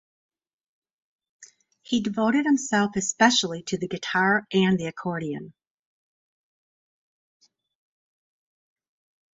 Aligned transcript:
He 1.83 2.01
devoted 2.01 2.43
himself 2.47 2.95
especially 2.95 3.61
to 3.67 3.77
the 3.77 3.87
guitar 3.87 4.47
and 4.51 4.79
the 4.79 4.87
accordion. 4.87 5.53